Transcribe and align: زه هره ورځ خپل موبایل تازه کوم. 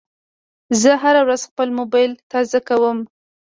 زه 0.81 0.91
هره 1.03 1.21
ورځ 1.25 1.41
خپل 1.49 1.69
موبایل 1.79 2.11
تازه 2.31 2.59
کوم. 2.67 2.97